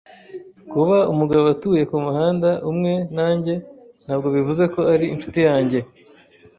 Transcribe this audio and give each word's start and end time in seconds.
Kuba 0.71 0.97
umugabo 1.11 1.45
atuye 1.55 1.83
kumuhanda 1.89 2.49
umwe 2.69 2.93
nanjye 3.15 3.53
ntabwo 4.05 4.27
bivuze 4.35 4.63
ko 4.73 4.79
ari 4.93 5.05
inshuti 5.13 5.39
yanjye. 5.47 5.79